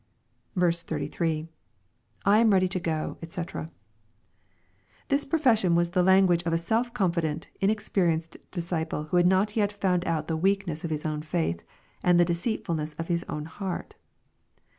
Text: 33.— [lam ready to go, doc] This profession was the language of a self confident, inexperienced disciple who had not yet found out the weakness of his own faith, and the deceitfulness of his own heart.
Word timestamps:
33.— 0.59 1.47
[lam 2.25 2.49
ready 2.49 2.67
to 2.67 2.79
go, 2.79 3.19
doc] 3.21 3.67
This 5.09 5.25
profession 5.25 5.75
was 5.75 5.91
the 5.91 6.01
language 6.01 6.41
of 6.41 6.53
a 6.53 6.57
self 6.57 6.91
confident, 6.91 7.51
inexperienced 7.61 8.37
disciple 8.49 9.03
who 9.03 9.17
had 9.17 9.27
not 9.27 9.55
yet 9.55 9.71
found 9.71 10.03
out 10.05 10.27
the 10.27 10.35
weakness 10.35 10.83
of 10.83 10.89
his 10.89 11.05
own 11.05 11.21
faith, 11.21 11.61
and 12.03 12.19
the 12.19 12.25
deceitfulness 12.25 12.95
of 12.95 13.09
his 13.09 13.23
own 13.29 13.45
heart. 13.45 13.93